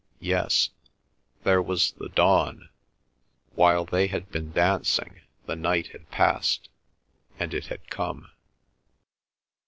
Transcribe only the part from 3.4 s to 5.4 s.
While they had been dancing